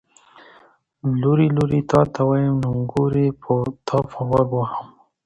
ـ 0.65 1.19
لورې 1.21 1.47
لورې 1.57 1.81
تاته 1.91 2.21
ويم، 2.29 2.55
نګورې 2.77 3.27
تاپه 3.87 4.19
غوږ 4.27 4.49
وهم. 4.57 4.87